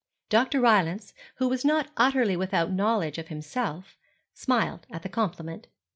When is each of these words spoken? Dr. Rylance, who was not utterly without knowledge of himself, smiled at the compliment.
Dr. 0.29 0.59
Rylance, 0.61 1.13
who 1.35 1.47
was 1.47 1.63
not 1.63 1.91
utterly 1.95 2.35
without 2.35 2.71
knowledge 2.71 3.19
of 3.19 3.27
himself, 3.27 3.99
smiled 4.33 4.87
at 4.89 5.03
the 5.03 5.09
compliment. 5.09 5.67